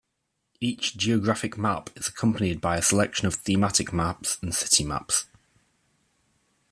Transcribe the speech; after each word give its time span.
Each 0.59 0.97
geographic 0.97 1.59
map 1.59 1.91
is 1.95 2.07
accompanied 2.07 2.59
by 2.59 2.75
a 2.75 2.81
selection 2.81 3.27
of 3.27 3.35
thematic 3.35 3.93
maps 3.93 4.39
and 4.41 4.51
city 4.51 4.83
maps. 4.83 5.25